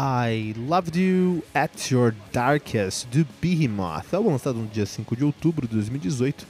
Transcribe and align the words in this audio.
I 0.00 0.54
Loved 0.56 0.96
You 0.96 1.42
at 1.52 1.90
Your 1.90 2.14
Darkest 2.32 3.08
do 3.08 3.26
Behemoth, 3.42 4.14
álbum 4.14 4.30
lançado 4.30 4.56
no 4.56 4.68
dia 4.68 4.86
5 4.86 5.16
de 5.16 5.24
outubro 5.24 5.66
de 5.66 5.74
2018 5.74 6.46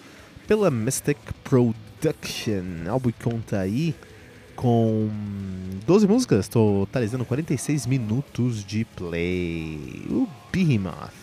pela 0.46 0.70
Mystic 0.70 1.16
Production. 1.44 2.86
Álbum 2.86 3.10
conta 3.24 3.60
aí 3.60 3.94
com 4.54 5.08
12 5.86 6.06
músicas, 6.06 6.46
totalizando 6.46 7.24
46 7.24 7.86
minutos 7.86 8.62
de 8.62 8.84
play. 8.84 10.04
O 10.10 10.28
Behemoth. 10.52 11.14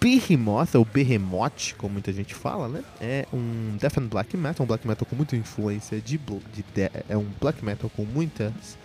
Behemoth, 0.00 0.74
ou 0.76 0.86
Behemoth, 0.86 1.74
como 1.76 1.92
muita 1.92 2.10
gente 2.10 2.34
fala, 2.34 2.68
né? 2.68 2.82
É 2.98 3.26
um 3.30 3.76
death 3.78 3.98
and 3.98 4.06
black 4.06 4.34
metal, 4.34 4.64
um 4.64 4.66
black 4.66 4.88
metal 4.88 5.06
com 5.06 5.14
muita 5.14 5.36
influência 5.36 6.00
de, 6.00 6.16
de, 6.16 6.64
de 6.74 6.90
é 7.06 7.16
um 7.18 7.26
black 7.38 7.62
metal 7.62 7.90
com 7.94 8.06
muitas 8.06 8.78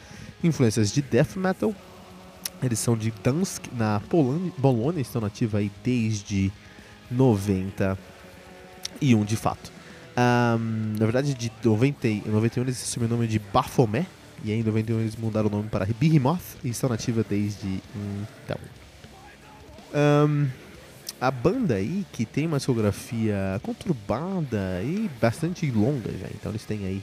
influências 0.44 0.92
de 0.92 1.02
death 1.02 1.38
metal 1.38 1.74
eles 2.62 2.80
são 2.80 2.98
de 2.98 3.12
Dansk, 3.24 3.68
na 3.74 4.00
Polônia, 4.10 4.52
Bolônia, 4.58 5.02
estão 5.02 5.22
nativos 5.22 5.56
aí 5.56 5.72
desde 5.84 6.52
91 7.10 7.98
de 9.24 9.36
fato. 9.36 9.72
Um, 10.18 10.96
na 11.00 11.06
verdade, 11.06 11.34
de 11.34 11.52
90, 11.64 12.30
91 12.30 12.64
eles 12.64 12.82
assumiram 12.84 13.14
o 13.14 13.18
nome 13.18 13.28
de 13.28 13.40
Baphomet, 13.40 14.08
e 14.44 14.52
aí 14.52 14.60
em 14.60 14.64
91 14.64 15.00
eles 15.00 15.16
mudaram 15.16 15.48
o 15.48 15.52
nome 15.52 15.70
para 15.70 15.86
Behemoth 15.86 16.58
e 16.64 16.70
estão 16.70 16.90
nativos 16.90 17.26
desde 17.30 17.82
então. 18.44 18.58
Um, 19.94 20.48
a 21.22 21.32
banda 21.32 21.76
aí, 21.76 22.06
que 22.12 22.26
tem 22.26 22.48
uma 22.48 22.58
discografia 22.58 23.60
conturbada 23.64 24.82
e 24.84 25.10
bastante 25.20 25.70
longa 25.72 26.12
já, 26.12 26.28
então 26.34 26.52
eles 26.52 26.64
têm 26.66 26.86
aí 26.86 27.02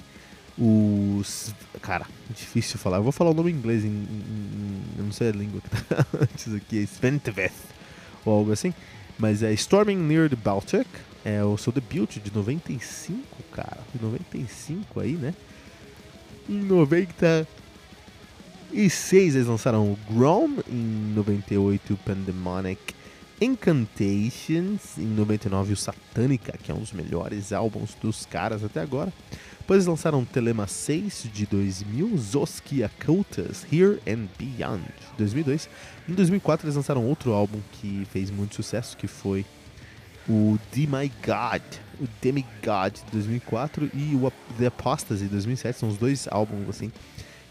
os. 0.59 1.55
Cara, 1.83 2.07
difícil 2.31 2.79
falar. 2.79 2.99
Eu 2.99 3.03
vou 3.03 3.13
falar 3.13 3.31
o 3.31 3.35
nome 3.35 3.51
em 3.51 3.55
inglês, 3.55 3.85
em, 3.85 3.89
em, 3.89 4.83
eu 4.99 5.05
não 5.05 5.13
sei 5.13 5.29
a 5.29 5.33
língua 5.33 5.61
que 5.61 5.71
tá 5.71 6.07
antes 6.21 6.55
aqui, 6.55 6.89
é 7.37 7.51
ou 8.25 8.35
algo 8.35 8.53
assim. 8.53 8.73
Mas 9.19 9.43
é 9.43 9.53
Storming 9.53 9.97
Near 9.97 10.29
the 10.29 10.37
Baltic, 10.37 10.87
é 11.25 11.43
o 11.43 11.57
seu 11.57 11.73
debut 11.73 12.19
de 12.19 12.35
95, 12.35 13.23
cara. 13.53 13.79
De 13.95 14.03
95 14.03 15.01
aí, 15.01 15.13
né? 15.13 15.35
Em 16.49 16.61
96 16.61 19.35
eles 19.35 19.47
lançaram 19.47 19.91
o 19.91 19.99
Grom, 20.11 20.59
em 20.69 21.13
98 21.15 21.99
Pandemonic 22.05 22.95
Incantations, 23.41 24.97
em 24.97 25.07
99 25.07 25.75
o 25.75 25.77
Satanica, 25.77 26.57
que 26.57 26.71
é 26.71 26.75
um 26.75 26.79
dos 26.79 26.93
melhores 26.93 27.53
álbuns 27.53 27.95
dos 28.01 28.25
caras 28.25 28.65
até 28.65 28.81
agora. 28.81 29.13
Depois 29.59 29.85
lançaram 29.85 30.25
Telema 30.25 30.67
6 30.67 31.29
de 31.35 31.45
2000, 31.45 32.17
Zoskia 32.19 32.91
Cultus, 33.05 33.67
Here 33.71 34.01
and 34.07 34.29
Beyond, 34.39 34.85
de 34.85 35.19
2002. 35.19 35.69
Em 36.09 36.15
2004 36.15 36.67
eles 36.67 36.77
lançaram 36.77 37.05
outro 37.05 37.33
álbum 37.33 37.61
que 37.73 38.07
fez 38.13 38.31
muito 38.31 38.55
sucesso, 38.55 38.97
que 38.97 39.09
foi 39.09 39.45
o 40.29 40.59
My 40.77 41.11
God, 41.25 41.63
o 42.01 42.07
Demigod 42.23 43.03
de 43.05 43.13
2004 43.13 43.91
e 43.93 44.15
o 44.15 44.33
The 44.59 44.67
Apostasy 44.67 45.25
de 45.25 45.31
2007. 45.31 45.79
São 45.79 45.89
os 45.89 45.97
dois 45.97 46.27
álbuns 46.31 46.69
assim 46.69 46.91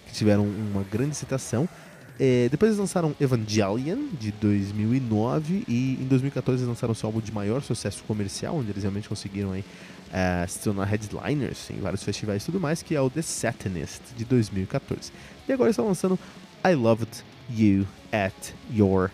que 0.07 0.13
tiveram 0.13 0.45
uma 0.45 0.83
grande 0.83 1.15
citação. 1.15 1.67
É, 2.17 2.47
depois 2.49 2.69
eles 2.69 2.79
lançaram 2.79 3.13
Evangelion 3.19 4.07
de 4.17 4.31
2009 4.31 5.65
e 5.67 5.97
em 6.01 6.05
2014 6.07 6.61
eles 6.61 6.69
lançaram 6.69 6.93
seu 6.93 7.07
álbum 7.07 7.19
de 7.19 7.31
maior 7.31 7.61
sucesso 7.61 8.03
comercial, 8.03 8.55
onde 8.55 8.69
eles 8.69 8.83
realmente 8.83 9.09
conseguiram 9.09 9.51
aí, 9.51 9.61
uh, 9.61 10.49
se 10.49 10.59
tornar 10.59 10.85
headliners 10.85 11.69
em 11.69 11.79
vários 11.79 12.03
festivais 12.03 12.43
e 12.43 12.45
tudo 12.45 12.59
mais, 12.59 12.81
que 12.81 12.95
é 12.95 13.01
o 13.01 13.09
The 13.09 13.21
Satanist 13.21 14.01
de 14.15 14.23
2014. 14.23 15.11
E 15.47 15.51
agora 15.51 15.69
estão 15.69 15.85
lançando 15.85 16.17
I 16.65 16.73
Loved 16.73 17.09
You 17.49 17.85
at 18.13 18.53
Your 18.73 19.11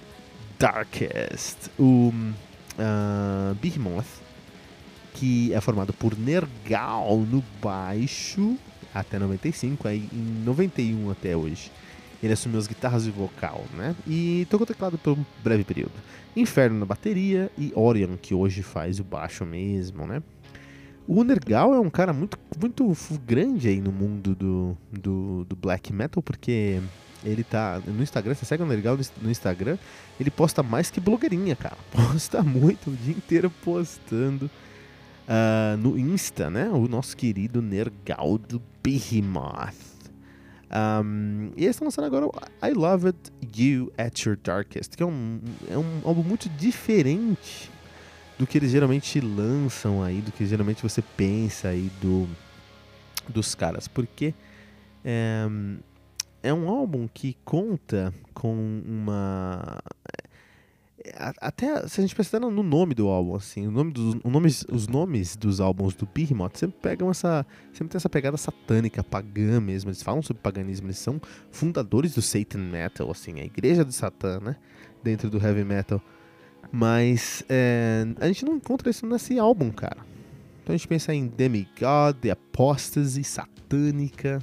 Darkest. 0.59 1.71
O 1.79 2.13
uh, 2.13 3.55
Behemoth, 3.55 4.05
que 5.15 5.51
é 5.53 5.59
formado 5.59 5.91
por 5.91 6.15
Nergal 6.17 7.17
no 7.17 7.43
baixo 7.59 8.57
até 8.93 9.17
95, 9.17 9.87
aí 9.87 10.07
em 10.13 10.43
91 10.45 11.09
até 11.09 11.35
hoje 11.35 11.71
ele 12.21 12.33
assumiu 12.33 12.59
as 12.59 12.67
guitarras 12.67 13.07
e 13.07 13.11
vocal, 13.11 13.65
né? 13.75 13.95
E 14.07 14.45
tocou 14.49 14.65
teclado 14.65 14.97
por 14.97 15.17
um 15.17 15.25
breve 15.43 15.63
período. 15.63 15.93
Inferno 16.35 16.79
na 16.79 16.85
bateria 16.85 17.51
e 17.57 17.71
Orion, 17.75 18.15
que 18.15 18.33
hoje 18.33 18.61
faz 18.61 18.99
o 18.99 19.03
baixo 19.03 19.45
mesmo, 19.45 20.05
né? 20.05 20.21
O 21.07 21.23
Nergal 21.23 21.73
é 21.73 21.79
um 21.79 21.89
cara 21.89 22.13
muito, 22.13 22.37
muito 22.59 22.95
grande 23.25 23.67
aí 23.67 23.81
no 23.81 23.91
mundo 23.91 24.35
do, 24.35 24.77
do, 24.91 25.45
do 25.45 25.55
black 25.55 25.91
metal, 25.91 26.21
porque 26.21 26.79
ele 27.23 27.43
tá 27.43 27.81
no 27.85 28.01
Instagram, 28.01 28.33
você 28.33 28.45
segue 28.45 28.63
o 28.63 28.65
Nergal 28.65 28.97
no 29.21 29.29
Instagram, 29.29 29.77
ele 30.19 30.31
posta 30.31 30.61
mais 30.63 30.89
que 30.89 30.99
blogueirinha, 30.99 31.55
cara. 31.55 31.77
Posta 31.91 32.41
muito, 32.43 32.91
o 32.91 32.95
dia 32.95 33.13
inteiro 33.13 33.51
postando. 33.63 34.49
Uh, 35.27 35.77
no 35.77 35.97
Insta, 35.97 36.49
né? 36.49 36.69
O 36.69 36.87
nosso 36.87 37.15
querido 37.15 37.61
Nergal 37.61 38.37
do 38.37 38.61
Behemoth. 38.83 39.90
Um, 40.73 41.51
e 41.57 41.63
eles 41.63 41.75
estão 41.75 41.85
lançando 41.85 42.05
agora 42.05 42.27
I 42.63 42.71
Loved 42.73 43.17
You 43.57 43.91
at 43.97 44.17
Your 44.21 44.37
Darkest, 44.41 44.95
que 44.95 45.03
é 45.03 45.05
um, 45.05 45.41
é 45.69 45.77
um 45.77 46.01
álbum 46.05 46.23
muito 46.23 46.47
diferente 46.49 47.69
do 48.39 48.47
que 48.47 48.57
eles 48.57 48.71
geralmente 48.71 49.19
lançam 49.19 50.01
aí, 50.01 50.21
do 50.21 50.31
que 50.31 50.45
geralmente 50.45 50.81
você 50.81 51.01
pensa 51.01 51.67
aí 51.67 51.91
do, 52.01 52.27
dos 53.27 53.53
caras, 53.53 53.87
porque 53.87 54.33
é, 55.03 55.45
é 56.41 56.53
um 56.53 56.69
álbum 56.69 57.07
que 57.13 57.35
conta 57.43 58.13
com 58.33 58.81
uma 58.85 59.77
até 61.39 61.87
se 61.87 61.99
a 61.99 62.03
gente 62.03 62.15
pensar 62.15 62.39
no 62.39 62.63
nome 62.63 62.93
do 62.93 63.07
álbum, 63.07 63.35
assim, 63.35 63.67
o 63.67 63.71
nome 63.71 63.91
dos, 63.91 64.15
o 64.23 64.29
nomes, 64.29 64.65
os 64.69 64.87
nomes 64.87 65.35
dos 65.35 65.59
álbuns 65.59 65.95
do 65.95 66.05
Behemoth 66.05 66.57
sempre 66.57 66.77
pegam 66.81 67.09
essa, 67.09 67.45
sempre 67.73 67.91
tem 67.91 67.97
essa 67.97 68.09
pegada 68.09 68.37
satânica, 68.37 69.03
pagã 69.03 69.59
mesmo. 69.59 69.89
Eles 69.89 70.03
falam 70.03 70.21
sobre 70.21 70.41
paganismo, 70.41 70.87
eles 70.87 70.97
são 70.97 71.19
fundadores 71.51 72.13
do 72.13 72.21
Satan 72.21 72.59
Metal, 72.59 73.09
assim, 73.09 73.39
a 73.39 73.45
igreja 73.45 73.83
de 73.83 73.93
Satã, 73.93 74.39
né, 74.39 74.55
dentro 75.03 75.29
do 75.29 75.37
heavy 75.43 75.63
metal. 75.63 76.01
Mas 76.71 77.43
é, 77.49 78.05
a 78.19 78.27
gente 78.27 78.45
não 78.45 78.55
encontra 78.55 78.89
isso 78.89 79.05
nesse 79.05 79.39
álbum, 79.39 79.71
cara. 79.71 80.05
Então 80.61 80.73
a 80.73 80.77
gente 80.77 80.87
pensa 80.87 81.13
em 81.13 81.27
Demigod, 81.27 82.19
The 82.21 82.31
Apostasy, 82.31 83.23
Satânica, 83.23 84.39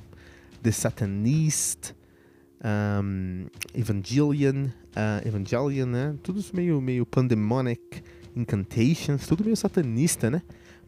The 0.63 0.73
Satanist, 0.73 1.95
um, 2.65 3.47
Evangelion, 3.75 4.69
Evangelion, 5.25 5.87
né? 5.87 6.15
Tudo 6.23 6.45
meio, 6.53 6.81
meio 6.81 7.07
pandemonic 7.07 8.03
Incantations, 8.35 9.27
tudo 9.27 9.45
meio 9.45 9.57
satanista, 9.57 10.31
né? 10.31 10.43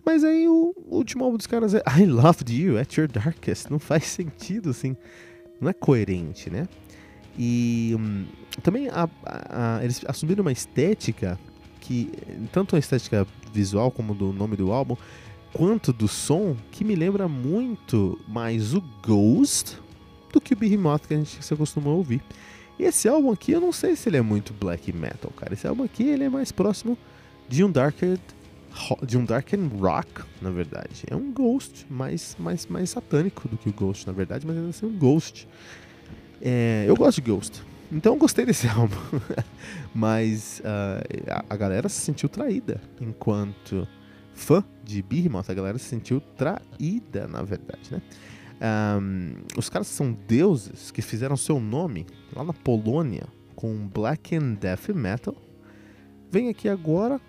Mas 0.04 0.24
aí 0.24 0.48
o 0.48 0.74
último 0.86 1.24
álbum 1.24 1.36
dos 1.36 1.46
caras 1.46 1.74
é 1.74 1.82
I 1.98 2.06
Loved 2.06 2.52
You 2.52 2.78
at 2.78 2.96
Your 2.96 3.08
Darkest. 3.08 3.70
Não 3.70 3.78
faz 3.78 4.04
sentido, 4.04 4.70
assim. 4.70 4.96
Não 5.60 5.68
é 5.68 5.72
coerente, 5.72 6.48
né? 6.48 6.66
E 7.38 7.94
hum, 7.98 8.24
também 8.62 8.88
a, 8.88 9.08
a, 9.24 9.76
a, 9.76 9.84
eles 9.84 10.02
assumiram 10.06 10.42
uma 10.42 10.52
estética 10.52 11.38
que, 11.80 12.12
tanto 12.52 12.76
a 12.76 12.78
estética 12.78 13.26
visual 13.52 13.90
como 13.90 14.14
do 14.14 14.32
nome 14.32 14.56
do 14.56 14.72
álbum, 14.72 14.96
quanto 15.52 15.92
do 15.92 16.08
som, 16.08 16.56
que 16.70 16.84
me 16.84 16.94
lembra 16.94 17.28
muito 17.28 18.18
mais 18.28 18.74
o 18.74 18.82
Ghost 19.04 19.78
do 20.32 20.40
que 20.40 20.54
o 20.54 20.56
Behemoth 20.56 21.06
que 21.06 21.14
a 21.14 21.16
gente 21.16 21.42
se 21.44 21.54
acostumou 21.54 21.94
a 21.94 21.96
ouvir. 21.96 22.22
E 22.80 22.84
esse 22.84 23.06
álbum 23.06 23.30
aqui, 23.30 23.52
eu 23.52 23.60
não 23.60 23.72
sei 23.72 23.94
se 23.94 24.08
ele 24.08 24.16
é 24.16 24.22
muito 24.22 24.54
black 24.54 24.90
metal, 24.90 25.30
cara. 25.36 25.52
Esse 25.52 25.66
álbum 25.66 25.84
aqui, 25.84 26.02
ele 26.02 26.24
é 26.24 26.30
mais 26.30 26.50
próximo 26.50 26.96
de 27.46 27.62
um 27.62 27.70
darker 27.70 28.18
de 29.06 29.18
um 29.18 29.24
dark 29.24 29.52
and 29.52 29.68
rock, 29.78 30.22
na 30.40 30.48
verdade. 30.50 31.04
É 31.10 31.14
um 31.14 31.30
ghost 31.30 31.84
mais, 31.90 32.36
mais, 32.38 32.66
mais 32.66 32.88
satânico 32.88 33.46
do 33.48 33.58
que 33.58 33.68
o 33.68 33.72
ghost, 33.72 34.06
na 34.06 34.14
verdade, 34.14 34.46
mas 34.46 34.56
ainda 34.56 34.70
assim 34.70 34.86
um 34.86 34.96
ghost. 34.96 35.46
É, 36.40 36.84
eu 36.88 36.96
gosto 36.96 37.20
de 37.20 37.30
ghost, 37.30 37.62
então 37.92 38.16
gostei 38.16 38.46
desse 38.46 38.66
álbum. 38.70 38.96
mas 39.94 40.62
uh, 40.64 41.30
a, 41.30 41.44
a, 41.52 41.56
galera 41.58 41.86
se 41.86 42.00
sentiu 42.00 42.30
traída 42.30 42.80
enquanto 42.98 43.86
fã 44.32 44.64
de 44.82 45.02
Behemoth, 45.02 45.50
a 45.50 45.54
galera 45.54 45.76
se 45.76 45.84
sentiu 45.84 46.22
traída, 46.38 47.28
na 47.28 47.42
verdade, 47.42 47.90
né? 47.90 48.00
Um, 48.60 49.36
os 49.56 49.70
caras 49.70 49.86
são 49.86 50.12
deuses 50.12 50.90
que 50.90 51.00
fizeram 51.00 51.36
seu 51.36 51.58
nome 51.58 52.06
lá 52.34 52.44
na 52.44 52.52
Polônia 52.52 53.26
com 53.56 53.88
black 53.88 54.36
and 54.36 54.54
death 54.54 54.88
metal. 54.90 55.34
Vem 56.30 56.48
aqui 56.48 56.68
agora 56.68 57.20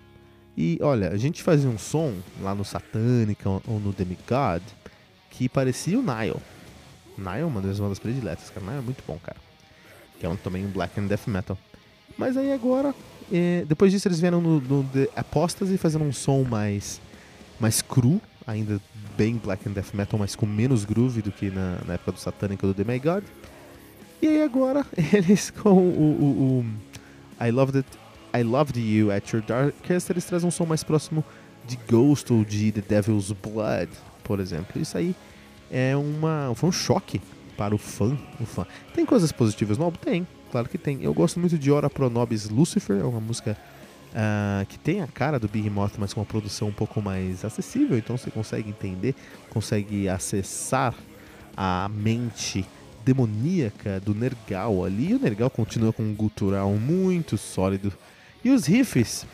e 0.56 0.78
olha, 0.82 1.10
a 1.10 1.16
gente 1.16 1.42
fazia 1.42 1.68
um 1.68 1.78
som 1.78 2.14
lá 2.40 2.54
no 2.54 2.64
Satânica 2.64 3.48
ou 3.48 3.80
no 3.80 3.92
Demigod 3.92 4.62
que 5.30 5.48
parecia 5.48 5.98
o 5.98 6.02
Nile. 6.02 6.36
Nile 7.16 7.40
é 7.40 7.44
uma 7.44 7.62
das 7.62 7.80
bandas 7.80 7.98
prediletas, 7.98 8.50
cara. 8.50 8.66
Nile 8.66 8.78
é 8.78 8.82
muito 8.82 9.02
bom, 9.06 9.18
cara. 9.18 9.38
Que 10.20 10.26
é 10.26 10.28
um, 10.28 10.36
também 10.36 10.64
um 10.66 10.70
black 10.70 11.00
and 11.00 11.06
death 11.06 11.26
metal. 11.26 11.56
Mas 12.18 12.36
aí 12.36 12.52
agora, 12.52 12.94
é, 13.32 13.64
depois 13.66 13.90
disso 13.90 14.06
eles 14.06 14.20
vieram 14.20 14.40
no, 14.40 14.60
no 14.60 14.84
The 14.84 15.08
Apostasy 15.16 15.78
fazendo 15.78 16.04
um 16.04 16.12
som 16.12 16.44
mais, 16.44 17.00
mais 17.58 17.80
cru, 17.80 18.20
ainda 18.46 18.80
bem 19.16 19.36
black 19.36 19.68
and 19.68 19.72
death 19.72 19.92
metal, 19.94 20.18
mas 20.18 20.34
com 20.34 20.46
menos 20.46 20.84
groove 20.84 21.22
do 21.22 21.30
que 21.30 21.50
na, 21.50 21.78
na 21.86 21.94
época 21.94 22.12
do 22.12 22.18
Satânica 22.18 22.66
ou 22.66 22.72
do 22.72 22.76
Demigod. 22.76 23.24
E 24.20 24.28
aí 24.28 24.42
agora 24.42 24.86
eles 25.12 25.50
com 25.50 25.70
o, 25.70 25.80
o, 25.80 26.60
o 26.60 27.44
I 27.44 27.50
Loved 27.50 27.78
It 27.78 28.02
I 28.34 28.42
Loved 28.42 28.78
You 28.78 29.10
at 29.10 29.30
Your 29.30 29.42
Darkest, 29.42 30.10
eles 30.10 30.24
trazem 30.24 30.48
um 30.48 30.50
som 30.50 30.64
mais 30.64 30.82
próximo 30.82 31.22
de 31.66 31.78
Ghost 31.88 32.32
ou 32.32 32.44
de 32.44 32.72
The 32.72 32.80
Devil's 32.80 33.30
Blood, 33.32 33.90
por 34.24 34.40
exemplo. 34.40 34.80
Isso 34.80 34.96
aí 34.96 35.14
é 35.70 35.94
uma, 35.94 36.52
foi 36.54 36.70
um 36.70 36.72
choque 36.72 37.20
para 37.56 37.74
o 37.74 37.78
fã, 37.78 38.16
o 38.40 38.46
fã. 38.46 38.66
Tem 38.94 39.04
coisas 39.04 39.30
positivas 39.30 39.76
no 39.76 39.84
álbum? 39.84 39.98
Tem, 39.98 40.26
claro 40.50 40.68
que 40.68 40.78
tem. 40.78 41.02
Eu 41.02 41.12
gosto 41.12 41.38
muito 41.38 41.58
de 41.58 41.70
Ora 41.70 41.90
Pro 41.90 42.08
Nobis 42.08 42.48
Lucifer, 42.48 42.98
é 42.98 43.04
uma 43.04 43.20
música 43.20 43.56
uh, 44.12 44.66
que 44.66 44.78
tem 44.78 45.02
a 45.02 45.06
cara 45.06 45.38
do 45.38 45.48
Behemoth, 45.48 45.92
mas 45.98 46.12
com 46.12 46.20
uma 46.20 46.26
produção 46.26 46.68
um 46.68 46.72
pouco 46.72 47.00
mais 47.02 47.44
acessível, 47.44 47.96
então 47.98 48.16
você 48.16 48.30
consegue 48.30 48.70
entender, 48.70 49.14
consegue 49.50 50.08
acessar 50.08 50.94
a 51.56 51.88
mente 51.88 52.64
demoníaca 53.04 54.00
do 54.00 54.14
Nergal 54.14 54.84
ali. 54.84 55.10
E 55.10 55.14
o 55.14 55.18
Nergal 55.18 55.50
continua 55.50 55.92
com 55.92 56.02
um 56.02 56.14
gutural 56.14 56.70
muito 56.74 57.36
sólido 57.36 57.92
e 58.44 58.50
os 58.50 58.66
riffs, 58.66 59.24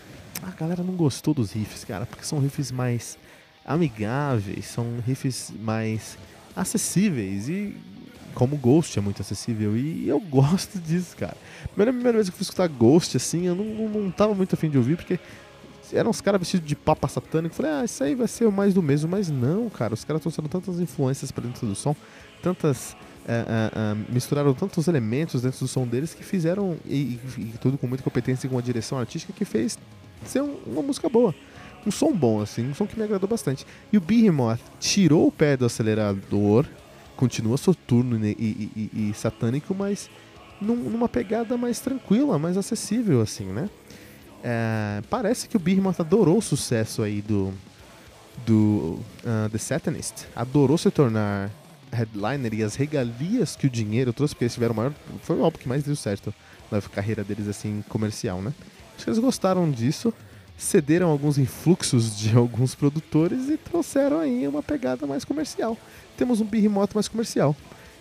a 0.43 0.51
galera 0.51 0.83
não 0.83 0.95
gostou 0.95 1.33
dos 1.33 1.53
riffs, 1.53 1.85
cara, 1.85 2.05
porque 2.05 2.25
são 2.25 2.39
riffs 2.41 2.71
mais 2.71 3.19
amigáveis, 3.65 4.67
são 4.67 5.01
riffs 5.07 5.51
mais 5.61 6.19
acessíveis 6.55 7.49
e 7.49 7.75
como 8.35 8.57
Ghost 8.57 8.99
é 8.99 9.03
muito 9.03 9.23
acessível 9.23 9.77
e 9.77 10.09
eu 10.09 10.21
gosto 10.31 10.79
disso, 10.79 11.17
cara. 11.17 11.37
Primeira, 11.75 11.93
primeira 11.93 12.19
vez 12.19 12.29
que 12.29 12.35
eu 12.35 12.37
fui 12.37 12.45
escutar 12.45 12.69
Ghost, 12.69 13.17
assim, 13.17 13.47
eu 13.47 13.55
não, 13.55 13.89
não, 13.89 14.11
tava 14.11 14.35
muito 14.35 14.55
afim 14.55 14.71
de 14.71 14.79
ouvir, 14.79 14.97
porque 14.97 15.19
eram 15.93 16.11
uns 16.11 16.21
caras 16.21 16.41
vestidos 16.41 16.67
de 16.67 16.77
papa 16.77 17.09
satânico. 17.09 17.55
Falei, 17.55 17.73
ah, 17.73 17.85
isso 17.85 18.03
aí 18.03 18.15
vai 18.15 18.29
ser 18.29 18.51
mais 18.51 18.75
do 18.75 18.83
mesmo, 18.83 19.11
mas 19.11 19.31
não, 19.31 19.69
cara. 19.71 19.95
Os 19.95 20.05
caras 20.05 20.23
trouxeram 20.23 20.49
tantas 20.49 20.81
influências 20.81 21.31
para 21.31 21.45
dentro 21.45 21.67
do 21.67 21.75
som, 21.75 21.97
tantas 22.43 22.93
uh, 23.29 23.95
uh, 23.95 24.13
misturaram 24.13 24.55
tantos 24.55 24.89
elementos 24.89 25.43
dentro 25.43 25.61
do 25.61 25.69
som 25.69 25.87
deles 25.87 26.15
que 26.15 26.25
fizeram, 26.25 26.77
e, 26.87 27.19
e, 27.39 27.55
tudo 27.61 27.79
com 27.79 27.87
muita 27.87 28.03
competência 28.03 28.47
e 28.47 28.51
com 28.51 28.57
uma 28.57 28.63
direção 28.63 28.99
artística 28.99 29.33
que 29.33 29.45
fez 29.45 29.79
ser 30.25 30.43
um, 30.43 30.57
uma 30.67 30.83
música 30.83 31.09
boa. 31.09 31.35
Um 31.87 31.91
som 31.91 32.13
bom, 32.13 32.41
assim, 32.41 32.69
um 32.69 32.75
som 32.75 32.87
que 32.87 32.99
me 32.99 33.05
agradou 33.05 33.29
bastante. 33.29 33.67
E 33.93 33.97
o 33.97 34.01
Behemoth 34.01 34.61
tirou 34.81 35.29
o 35.29 35.33
pé 35.33 35.57
do 35.57 35.65
acelerador, 35.65 36.67
continua 37.19 37.57
soturno 37.57 38.17
e, 38.25 38.31
e, 38.31 39.11
e 39.11 39.15
satânico, 39.15 39.75
mas 39.75 40.09
num, 40.61 40.77
numa 40.77 41.09
pegada 41.09 41.57
mais 41.57 41.81
tranquila, 41.81 42.39
mais 42.39 42.57
acessível, 42.57 43.21
assim, 43.21 43.47
né? 43.47 43.69
É, 44.43 45.03
parece 45.11 45.49
que 45.49 45.57
o 45.57 45.61
Behemoth 45.61 45.99
adorou 45.99 46.39
o 46.39 46.43
sucesso 46.43 47.03
aí 47.03 47.21
do, 47.21 47.53
do 48.47 49.01
uh, 49.25 49.51
The 49.51 49.59
Satanist. 49.59 50.27
Adorou 50.37 50.79
se 50.79 50.93
tornar 50.93 51.51
headliner 51.91 52.55
e 52.55 52.63
as 52.63 52.77
regalias 52.77 53.57
que 53.57 53.67
o 53.67 53.71
dinheiro 53.71 54.13
trouxe, 54.13 54.35
porque 54.35 54.45
eles 54.45 54.55
tiveram 54.55 54.75
maior. 54.75 54.93
Foi 55.23 55.37
o 55.37 55.45
álbum 55.45 55.59
que 55.59 55.69
mais 55.69 55.83
deu 55.83 55.97
certo 55.97 56.33
na 56.71 56.81
carreira 56.81 57.25
deles, 57.25 57.49
assim, 57.49 57.83
comercial, 57.89 58.41
né? 58.41 58.55
Acho 58.95 59.05
que 59.05 59.11
eles 59.11 59.19
gostaram 59.19 59.69
disso, 59.69 60.15
cederam 60.59 61.09
alguns 61.09 61.39
influxos 61.39 62.19
de 62.19 62.35
alguns 62.37 62.75
produtores 62.75 63.49
e 63.49 63.57
trouxeram 63.57 64.19
aí 64.19 64.47
uma 64.47 64.63
pegada 64.63 65.07
mais 65.07 65.25
comercial. 65.25 65.77
Temos 66.17 66.41
um 66.41 66.45
Behemoth 66.45 66.95
mais 66.95 67.09
comercial. 67.09 67.57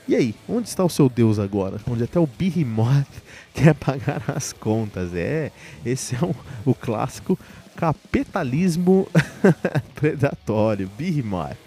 E 0.08 0.16
aí, 0.16 0.34
onde 0.48 0.68
está 0.70 0.84
o 0.84 0.90
seu 0.90 1.08
Deus 1.10 1.38
agora? 1.38 1.80
Onde 1.86 2.04
até 2.04 2.20
o 2.20 2.26
Behemoth 2.26 3.08
quer 3.54 3.76
pagar 3.76 4.24
as 4.28 4.52
contas. 4.52 5.14
É, 5.14 5.52
esse 5.86 6.16
é 6.16 6.26
um, 6.26 6.34
o 6.66 6.74
clássico 6.74 7.38
capitalismo 7.76 9.08
predatório. 9.94 10.90
Behemoth, 10.98 11.58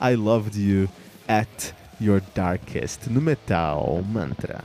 I 0.00 0.16
loved 0.16 0.58
you 0.58 0.88
at 1.28 1.72
Your 2.00 2.22
Darkest 2.34 3.08
no 3.08 3.20
Metal 3.20 4.02
Mantra. 4.02 4.64